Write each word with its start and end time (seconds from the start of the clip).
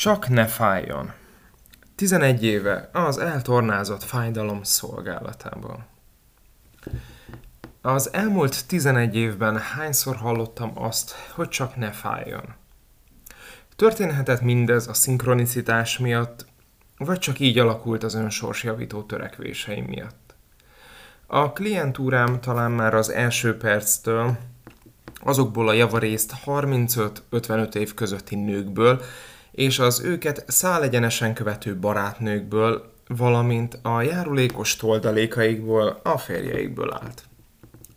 Csak 0.00 0.28
ne 0.28 0.46
fájjon. 0.46 1.12
11 1.94 2.44
éve 2.44 2.90
az 2.92 3.18
eltornázott 3.18 4.02
fájdalom 4.02 4.62
szolgálatából. 4.62 5.86
Az 7.80 8.12
elmúlt 8.12 8.66
11 8.66 9.16
évben 9.16 9.58
hányszor 9.58 10.16
hallottam 10.16 10.72
azt, 10.74 11.10
hogy 11.34 11.48
csak 11.48 11.76
ne 11.76 11.90
fájjon. 11.90 12.54
Történhetett 13.76 14.40
mindez 14.40 14.88
a 14.88 14.94
szinkronicitás 14.94 15.98
miatt, 15.98 16.46
vagy 16.96 17.18
csak 17.18 17.38
így 17.38 17.58
alakult 17.58 18.02
az 18.02 18.14
önsorsjavító 18.14 19.02
törekvéseim 19.02 19.84
miatt. 19.84 20.34
A 21.26 21.52
klientúrám 21.52 22.40
talán 22.40 22.70
már 22.70 22.94
az 22.94 23.10
első 23.10 23.56
perctől 23.56 24.38
azokból 25.20 25.68
a 25.68 25.72
javarészt 25.72 26.34
35-55 26.44 27.74
év 27.74 27.94
közötti 27.94 28.34
nőkből, 28.34 29.02
és 29.60 29.78
az 29.78 30.00
őket 30.00 30.44
szálegyenesen 30.46 31.34
követő 31.34 31.76
barátnőkből, 31.76 32.92
valamint 33.06 33.78
a 33.82 34.02
járulékos 34.02 34.76
toldalékaikból, 34.76 36.00
a 36.02 36.18
férjeikből 36.18 36.92
állt. 36.92 37.24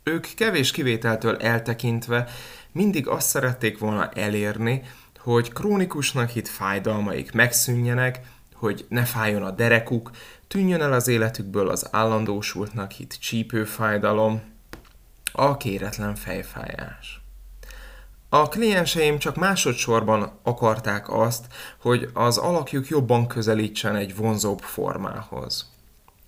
Ők 0.02 0.26
kevés 0.36 0.70
kivételtől 0.70 1.36
eltekintve 1.36 2.28
mindig 2.72 3.08
azt 3.08 3.28
szerették 3.28 3.78
volna 3.78 4.08
elérni, 4.08 4.82
hogy 5.18 5.52
krónikusnak 5.52 6.30
hit 6.30 6.48
fájdalmaik 6.48 7.32
megszűnjenek, 7.32 8.20
hogy 8.54 8.86
ne 8.88 9.04
fájjon 9.04 9.42
a 9.42 9.50
derekuk, 9.50 10.10
tűnjön 10.48 10.80
el 10.80 10.92
az 10.92 11.08
életükből 11.08 11.68
az 11.68 11.88
állandósultnak 11.90 12.90
hit 12.90 13.18
csípőfájdalom, 13.20 14.42
a 15.32 15.56
kéretlen 15.56 16.14
fejfájás. 16.14 17.23
A 18.34 18.48
klienseim 18.48 19.18
csak 19.18 19.36
másodszorban 19.36 20.38
akarták 20.42 21.12
azt, 21.12 21.46
hogy 21.80 22.10
az 22.14 22.38
alakjuk 22.38 22.88
jobban 22.88 23.26
közelítsen 23.26 23.96
egy 23.96 24.16
vonzóbb 24.16 24.60
formához. 24.60 25.70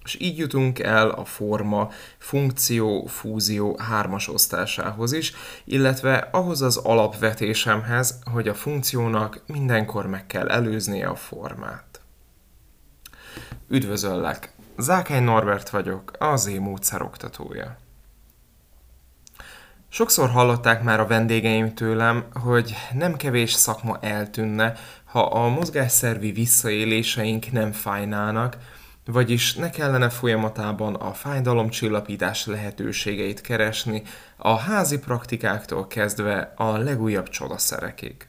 És 0.05 0.17
így 0.21 0.39
jutunk 0.39 0.79
el 0.79 1.11
a 1.11 1.25
forma 1.25 1.91
funkció-fúzió 2.19 3.79
hármas 3.79 4.29
osztásához 4.29 5.13
is, 5.13 5.33
illetve 5.65 6.29
ahhoz 6.33 6.63
az 6.63 6.77
alapvetésemhez, 6.77 8.19
hogy 8.33 8.49
a 8.49 8.55
funkciónak 8.55 9.43
mindenkor 9.47 10.07
meg 10.07 10.27
kell 10.27 10.49
előznie 10.49 11.09
a 11.09 11.17
formát. 11.17 12.01
Üdvözöllek! 13.69 14.53
Zákány 14.79 15.23
Norbert 15.23 15.69
vagyok, 15.69 16.13
az 16.19 16.47
én 16.47 16.61
módszer 16.61 17.03
oktatója. 17.03 17.77
Sokszor 19.89 20.31
hallották 20.31 20.83
már 20.83 21.01
a 21.01 21.07
vendégeim 21.07 21.75
tőlem, 21.75 22.25
hogy 22.33 22.75
nem 22.93 23.17
kevés 23.17 23.53
szakma 23.53 23.99
eltűnne, 24.01 24.75
ha 25.05 25.21
a 25.21 25.49
mozgásszervi 25.49 26.33
visszaéléseink 26.33 27.53
nem 27.53 27.73
fájnának, 27.73 28.57
vagyis 29.05 29.55
ne 29.55 29.71
kellene 29.71 30.09
folyamatában 30.09 30.95
a 30.95 31.13
fájdalomcsillapítás 31.13 32.47
lehetőségeit 32.47 33.41
keresni, 33.41 34.03
a 34.37 34.57
házi 34.57 34.99
praktikáktól 34.99 35.87
kezdve 35.87 36.53
a 36.57 36.77
legújabb 36.77 37.29
csodaszerekig. 37.29 38.29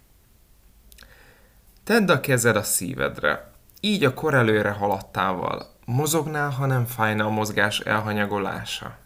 Tedd 1.83 2.11
a 2.11 2.19
kezed 2.19 2.55
a 2.55 2.64
szívedre, 2.64 3.52
így 3.80 4.03
a 4.03 4.14
kor 4.14 4.33
előre 4.33 4.71
haladtával. 4.71 5.75
Mozognál, 5.86 6.49
ha 6.49 6.66
nem 6.66 6.86
fájna 6.86 7.25
a 7.25 7.30
mozgás 7.30 7.80
elhanyagolása. 7.80 8.97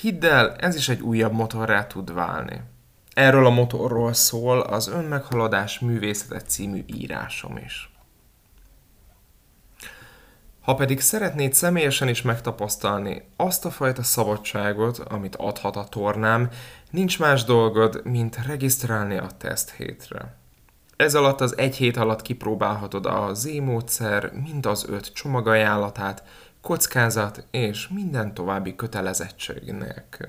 Hidd 0.00 0.24
el, 0.24 0.54
ez 0.56 0.76
is 0.76 0.88
egy 0.88 1.00
újabb 1.00 1.32
motorrá 1.32 1.86
tud 1.86 2.14
válni. 2.14 2.60
Erről 3.14 3.46
a 3.46 3.50
motorról 3.50 4.12
szól 4.12 4.60
az 4.60 4.88
Önmeghaladás 4.88 5.78
művészete 5.78 6.40
című 6.40 6.84
írásom 6.86 7.56
is. 7.56 7.90
Ha 10.60 10.74
pedig 10.74 11.00
szeretnéd 11.00 11.54
személyesen 11.54 12.08
is 12.08 12.22
megtapasztalni 12.22 13.28
azt 13.36 13.64
a 13.64 13.70
fajta 13.70 14.02
szabadságot, 14.02 14.98
amit 14.98 15.36
adhat 15.36 15.76
a 15.76 15.84
tornám, 15.84 16.50
nincs 16.90 17.18
más 17.18 17.44
dolgod, 17.44 18.00
mint 18.04 18.46
regisztrálni 18.46 19.16
a 19.16 19.28
teszt 19.38 19.70
hétre. 19.70 20.36
Ez 20.96 21.14
alatt 21.14 21.40
az 21.40 21.58
egy 21.58 21.76
hét 21.76 21.96
alatt 21.96 22.22
kipróbálhatod 22.22 23.06
a 23.06 23.34
Z-módszer 23.34 24.32
mind 24.32 24.66
az 24.66 24.86
öt 24.88 25.12
csomagajánlatát, 25.12 26.22
kockázat 26.66 27.46
és 27.50 27.88
minden 27.88 28.34
további 28.34 28.76
kötelezettség 28.76 29.62
nélkül. 29.72 30.28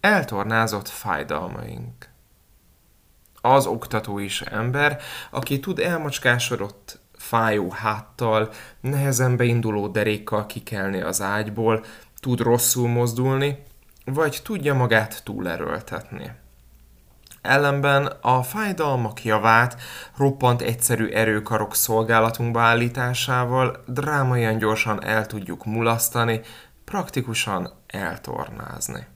Eltornázott 0.00 0.88
fájdalmaink. 0.88 2.08
Az 3.40 3.66
oktató 3.66 4.18
is 4.18 4.40
ember, 4.40 5.00
aki 5.30 5.60
tud 5.60 5.78
elmacskásodott, 5.78 7.00
fájó 7.12 7.70
háttal, 7.70 8.50
nehezen 8.80 9.36
beinduló 9.36 9.88
derékkal 9.88 10.46
kikelni 10.46 11.00
az 11.00 11.20
ágyból, 11.20 11.84
tud 12.20 12.40
rosszul 12.40 12.88
mozdulni, 12.88 13.62
vagy 14.04 14.40
tudja 14.44 14.74
magát 14.74 15.24
túlerőltetni. 15.24 16.32
Ellenben 17.44 18.06
a 18.06 18.42
fájdalmak 18.42 19.24
javát 19.24 19.80
roppant 20.16 20.62
egyszerű 20.62 21.08
erőkarok 21.08 21.74
szolgálatunkba 21.74 22.60
állításával 22.60 23.82
drámaian 23.86 24.58
gyorsan 24.58 25.04
el 25.04 25.26
tudjuk 25.26 25.64
mulasztani, 25.64 26.40
praktikusan 26.84 27.72
eltornázni. 27.86 29.06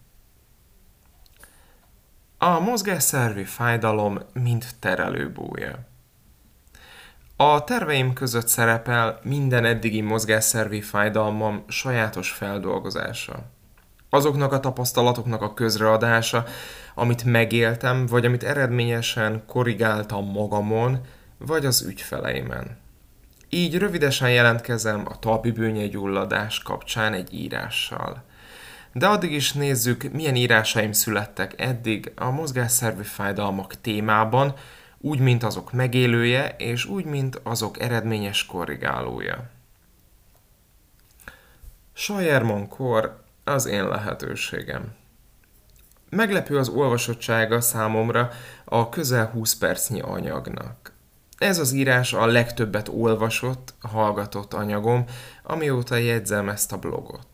A 2.39 2.59
mozgásszervi 2.59 3.45
fájdalom 3.45 4.19
mind 4.33 4.65
terelőbúja. 4.81 5.79
A 7.37 7.65
terveim 7.65 8.13
között 8.13 8.49
szerepel 8.49 9.19
minden 9.23 9.65
eddigi 9.65 10.01
mozgásszervi 10.01 10.81
fájdalmam 10.81 11.65
sajátos 11.69 12.31
feldolgozása. 12.31 13.57
Azoknak 14.11 14.53
a 14.53 14.61
tapasztalatoknak 14.61 15.43
a 15.43 15.55
közreadása, 15.55 16.45
amit 16.95 17.25
megéltem, 17.25 18.07
vagy 18.07 18.25
amit 18.25 18.43
eredményesen 18.43 19.43
korrigáltam 19.47 20.31
magamon, 20.31 21.01
vagy 21.39 21.67
az 21.67 21.83
ügyfeleimen. 21.83 22.79
Így 23.49 23.79
rövidesen 23.79 24.31
jelentkezem 24.31 25.07
a 25.09 25.19
talpibőnye 25.19 25.87
gyulladás 25.87 26.63
kapcsán 26.63 27.13
egy 27.13 27.35
írással. 27.35 28.23
De 28.93 29.07
addig 29.07 29.33
is 29.33 29.53
nézzük, 29.53 30.13
milyen 30.13 30.37
írásaim 30.37 30.93
születtek 30.93 31.61
eddig 31.61 32.13
a 32.17 32.31
mozgásszervi 32.31 33.03
fájdalmak 33.03 33.81
témában, 33.81 34.55
úgy, 35.01 35.19
mint 35.19 35.43
azok 35.43 35.73
megélője, 35.73 36.55
és 36.59 36.85
úgy, 36.85 37.05
mint 37.05 37.41
azok 37.43 37.81
eredményes 37.81 38.47
korrigálója. 38.47 39.51
Sajerman 41.93 42.69
kor 42.69 43.27
az 43.51 43.67
én 43.67 43.89
lehetőségem. 43.89 44.95
Meglepő 46.11 46.59
az 46.59 46.69
olvasottsága 46.69 47.61
számomra 47.61 48.31
a 48.65 48.89
közel 48.89 49.27
20 49.27 49.55
percnyi 49.55 50.01
anyagnak. 50.01 50.93
Ez 51.39 51.59
az 51.59 51.73
írás 51.73 52.13
a 52.13 52.27
legtöbbet 52.27 52.89
olvasott, 52.89 53.75
hallgatott 53.81 54.55
anyagom, 54.55 55.05
amióta 55.43 55.97
jegyzem 55.97 56.49
ezt 56.49 56.73
a 56.73 56.79
blogot. 56.79 57.27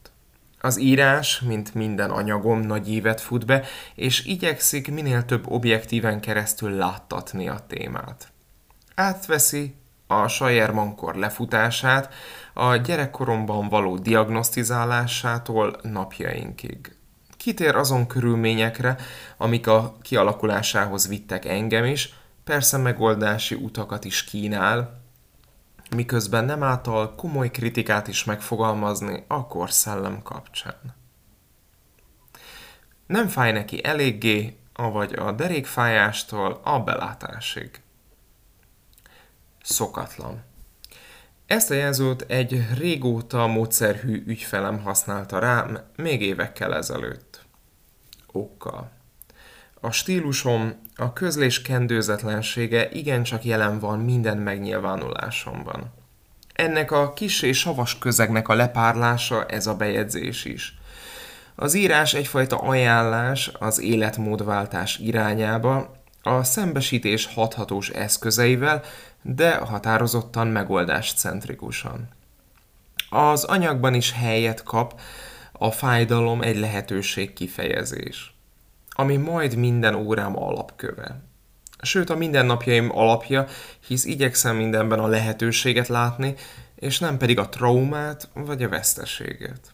Az 0.60 0.78
írás, 0.78 1.40
mint 1.40 1.74
minden 1.74 2.10
anyagom, 2.10 2.60
nagy 2.60 2.90
évet 2.90 3.20
fut 3.20 3.46
be, 3.46 3.64
és 3.94 4.24
igyekszik 4.24 4.90
minél 4.90 5.24
több 5.24 5.50
objektíven 5.50 6.20
keresztül 6.20 6.70
láttatni 6.70 7.48
a 7.48 7.64
témát. 7.66 8.28
Átveszi 8.94 9.74
a 10.06 10.28
Sajerman-kor 10.28 11.14
lefutását, 11.14 12.14
a 12.52 12.76
gyerekkoromban 12.76 13.68
való 13.68 13.98
diagnosztizálásától 13.98 15.76
napjainkig. 15.82 16.96
Kitér 17.36 17.76
azon 17.76 18.06
körülményekre, 18.06 18.96
amik 19.36 19.66
a 19.66 19.96
kialakulásához 20.02 21.08
vittek 21.08 21.44
engem 21.44 21.84
is, 21.84 22.14
persze 22.44 22.76
megoldási 22.76 23.54
utakat 23.54 24.04
is 24.04 24.24
kínál, 24.24 25.02
miközben 25.96 26.44
nem 26.44 26.62
által 26.62 27.14
komoly 27.14 27.50
kritikát 27.50 28.08
is 28.08 28.24
megfogalmazni 28.24 29.24
a 29.28 29.46
korszellem 29.46 30.22
kapcsán. 30.22 30.94
Nem 33.06 33.28
fáj 33.28 33.52
neki 33.52 33.84
eléggé, 33.84 34.56
avagy 34.72 35.12
a 35.12 35.32
derékfájástól 35.32 36.60
a 36.64 36.80
belátásig. 36.80 37.83
Szokatlan. 39.64 40.42
Ezt 41.46 41.70
a 41.70 41.74
jelzőt 41.74 42.24
egy 42.28 42.66
régóta 42.78 43.46
módszerhű 43.46 44.22
ügyfelem 44.26 44.82
használta 44.82 45.38
rám 45.38 45.78
még 45.96 46.22
évekkel 46.22 46.74
ezelőtt. 46.74 47.44
Okkal. 48.32 48.90
A 49.80 49.90
stílusom, 49.90 50.80
a 50.96 51.12
közlés 51.12 51.62
kendőzetlensége 51.62 52.90
igencsak 52.90 53.44
jelen 53.44 53.78
van 53.78 53.98
minden 53.98 54.38
megnyilvánulásomban. 54.38 55.92
Ennek 56.54 56.90
a 56.90 57.12
kis 57.12 57.42
és 57.42 57.58
savas 57.58 57.98
közegnek 57.98 58.48
a 58.48 58.54
lepárlása 58.54 59.46
ez 59.46 59.66
a 59.66 59.74
bejegyzés 59.74 60.44
is. 60.44 60.78
Az 61.54 61.74
írás 61.74 62.14
egyfajta 62.14 62.56
ajánlás 62.56 63.50
az 63.58 63.80
életmódváltás 63.80 64.98
irányába, 64.98 66.02
a 66.26 66.42
szembesítés 66.42 67.26
hathatós 67.26 67.88
eszközeivel, 67.88 68.82
de 69.26 69.56
határozottan 69.56 70.46
megoldáscentrikusan. 70.46 72.08
Az 73.10 73.44
anyagban 73.44 73.94
is 73.94 74.12
helyet 74.12 74.62
kap 74.62 75.00
a 75.52 75.70
fájdalom 75.70 76.42
egy 76.42 76.56
lehetőség 76.56 77.32
kifejezés, 77.32 78.34
ami 78.88 79.16
majd 79.16 79.56
minden 79.56 79.94
órám 79.94 80.38
alapköve. 80.38 81.20
Sőt, 81.82 82.10
a 82.10 82.16
mindennapjaim 82.16 82.96
alapja, 82.96 83.46
hisz 83.86 84.04
igyekszem 84.04 84.56
mindenben 84.56 84.98
a 84.98 85.06
lehetőséget 85.06 85.88
látni, 85.88 86.34
és 86.74 86.98
nem 86.98 87.18
pedig 87.18 87.38
a 87.38 87.48
traumát 87.48 88.28
vagy 88.34 88.62
a 88.62 88.68
veszteséget. 88.68 89.72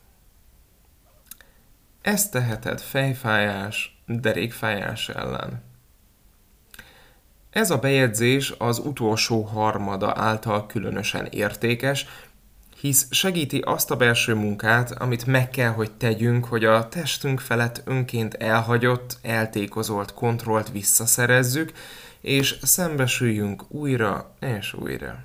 Ezt 2.02 2.30
teheted 2.30 2.80
fejfájás, 2.80 4.02
derékfájás 4.06 5.08
ellen. 5.08 5.62
Ez 7.50 7.70
a 7.70 7.78
bejegyzés 7.78 8.54
az 8.58 8.78
utolsó 8.78 9.42
harmada 9.42 10.12
által 10.16 10.66
különösen 10.66 11.26
értékes, 11.26 12.06
hisz 12.80 13.06
segíti 13.10 13.58
azt 13.58 13.90
a 13.90 13.96
belső 13.96 14.34
munkát, 14.34 14.90
amit 14.90 15.26
meg 15.26 15.50
kell, 15.50 15.70
hogy 15.70 15.92
tegyünk, 15.92 16.44
hogy 16.44 16.64
a 16.64 16.88
testünk 16.88 17.40
felett 17.40 17.82
önként 17.84 18.34
elhagyott, 18.34 19.18
eltékozolt 19.22 20.14
kontrollt 20.14 20.70
visszaszerezzük, 20.70 21.72
és 22.20 22.58
szembesüljünk 22.62 23.62
újra 23.68 24.34
és 24.40 24.74
újra. 24.74 25.24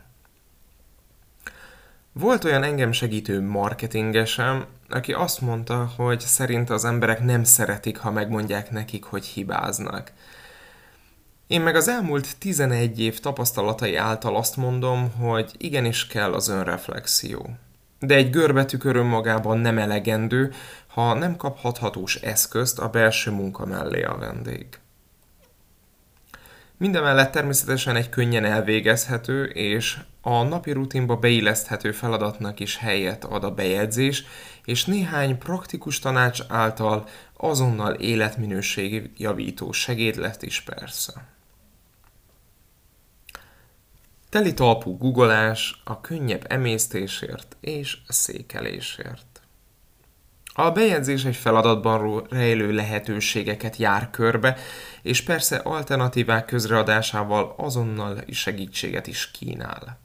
Volt 2.11 2.43
olyan 2.43 2.63
engem 2.63 2.91
segítő 2.91 3.41
marketingesem, 3.41 4.65
aki 4.89 5.13
azt 5.13 5.41
mondta, 5.41 5.91
hogy 5.97 6.19
szerint 6.19 6.69
az 6.69 6.85
emberek 6.85 7.23
nem 7.23 7.43
szeretik, 7.43 7.97
ha 7.97 8.11
megmondják 8.11 8.71
nekik, 8.71 9.03
hogy 9.03 9.25
hibáznak. 9.25 10.11
Én 11.47 11.61
meg 11.61 11.75
az 11.75 11.87
elmúlt 11.87 12.37
11 12.37 12.99
év 12.99 13.19
tapasztalatai 13.19 13.95
által 13.95 14.35
azt 14.35 14.57
mondom, 14.57 15.11
hogy 15.11 15.51
igenis 15.57 16.07
kell 16.07 16.33
az 16.33 16.47
önreflexió. 16.47 17.49
De 17.99 18.15
egy 18.15 18.29
görbetükör 18.29 18.95
önmagában 18.95 19.57
nem 19.57 19.77
elegendő, 19.77 20.53
ha 20.87 21.13
nem 21.13 21.35
kaphathatós 21.35 22.15
eszközt 22.15 22.79
a 22.79 22.89
belső 22.89 23.31
munka 23.31 23.65
mellé 23.65 24.03
a 24.03 24.17
vendég. 24.17 24.65
Mindemellett 26.77 27.31
természetesen 27.31 27.95
egy 27.95 28.09
könnyen 28.09 28.45
elvégezhető 28.45 29.43
és 29.43 29.97
a 30.21 30.43
napi 30.43 30.71
rutinba 30.71 31.15
beilleszthető 31.15 31.91
feladatnak 31.91 32.59
is 32.59 32.77
helyet 32.77 33.23
ad 33.23 33.43
a 33.43 33.51
bejegyzés, 33.51 34.23
és 34.63 34.85
néhány 34.85 35.37
praktikus 35.37 35.99
tanács 35.99 36.41
által 36.47 37.07
azonnal 37.37 37.93
életminőségi 37.93 39.11
javító 39.17 39.71
segédlet 39.71 40.41
is 40.41 40.61
persze. 40.61 41.34
Teli 44.35 44.53
talpú 44.53 44.97
googolás 44.97 45.81
a 45.83 46.01
könnyebb 46.01 46.45
emésztésért 46.49 47.57
és 47.59 47.97
székelésért. 48.07 49.41
A 50.53 50.71
bejegyzés 50.71 51.25
egy 51.25 51.35
feladatban 51.35 52.25
rejlő 52.29 52.71
lehetőségeket 52.71 53.75
jár 53.75 54.09
körbe, 54.09 54.57
és 55.01 55.21
persze 55.21 55.55
alternatívák 55.55 56.45
közreadásával 56.45 57.53
azonnal 57.57 58.23
segítséget 58.31 59.07
is 59.07 59.31
kínál. 59.31 59.99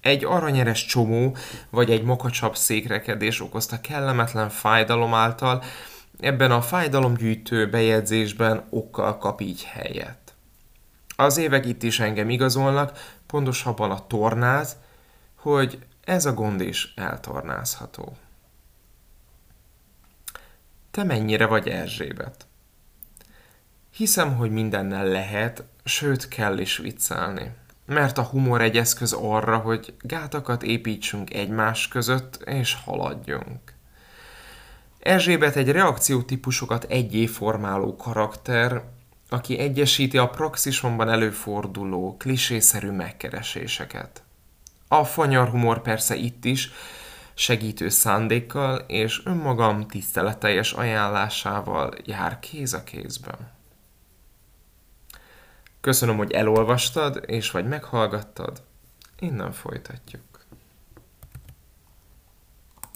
Egy 0.00 0.24
aranyeres 0.24 0.86
csomó, 0.86 1.36
vagy 1.70 1.90
egy 1.90 2.02
mokacsabb 2.02 2.56
székrekedés 2.56 3.40
okozta 3.40 3.80
kellemetlen 3.80 4.48
fájdalom 4.48 5.14
által, 5.14 5.62
ebben 6.20 6.50
a 6.50 6.62
fájdalomgyűjtő 6.62 7.70
bejegyzésben 7.70 8.66
okkal 8.70 9.18
kap 9.18 9.40
így 9.40 9.64
helyet. 9.64 10.25
Az 11.16 11.36
évek 11.36 11.66
itt 11.66 11.82
is 11.82 12.00
engem 12.00 12.30
igazolnak, 12.30 13.16
pontosabban 13.26 13.90
a 13.90 14.06
tornáz, 14.06 14.76
hogy 15.34 15.78
ez 16.04 16.26
a 16.26 16.34
gond 16.34 16.60
is 16.60 16.92
eltornázható. 16.96 18.16
Te 20.90 21.04
mennyire 21.04 21.46
vagy 21.46 21.68
Erzsébet? 21.68 22.46
Hiszem, 23.90 24.36
hogy 24.36 24.50
mindennel 24.50 25.06
lehet, 25.06 25.64
sőt 25.84 26.28
kell 26.28 26.58
is 26.58 26.76
viccelni. 26.76 27.52
Mert 27.86 28.18
a 28.18 28.22
humor 28.22 28.60
egy 28.60 28.76
eszköz 28.76 29.12
arra, 29.12 29.56
hogy 29.56 29.94
gátakat 30.00 30.62
építsünk 30.62 31.34
egymás 31.34 31.88
között, 31.88 32.42
és 32.44 32.74
haladjunk. 32.84 33.74
Erzsébet 34.98 35.56
egy 35.56 35.70
reakciótípusokat 35.70 36.84
egyé 36.84 37.26
formáló 37.26 37.96
karakter, 37.96 38.82
aki 39.28 39.58
egyesíti 39.58 40.18
a 40.18 40.28
praxisomban 40.28 41.08
előforduló, 41.08 42.16
klisészerű 42.16 42.90
megkereséseket. 42.90 44.22
A 44.88 45.04
fanyar 45.04 45.48
humor 45.48 45.82
persze 45.82 46.14
itt 46.14 46.44
is, 46.44 46.70
segítő 47.34 47.88
szándékkal 47.88 48.78
és 48.86 49.20
önmagam 49.24 49.86
tiszteleteljes 49.86 50.72
ajánlásával 50.72 51.94
jár 52.04 52.38
kéz 52.38 52.72
a 52.72 52.84
kézben. 52.84 53.54
Köszönöm, 55.80 56.16
hogy 56.16 56.32
elolvastad 56.32 57.22
és 57.26 57.50
vagy 57.50 57.66
meghallgattad, 57.66 58.62
innen 59.18 59.52
folytatjuk. 59.52 60.35